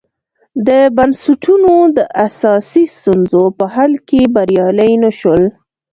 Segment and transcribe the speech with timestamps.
[0.67, 5.43] د بنسټونو د اساسي ستونزو په حل کې بریالي نه شول.